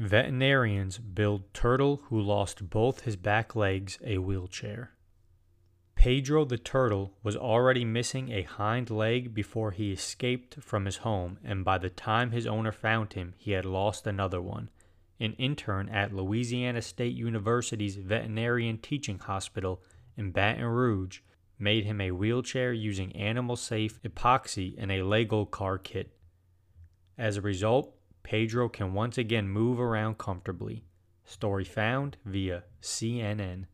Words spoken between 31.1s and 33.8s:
Story found via CNN.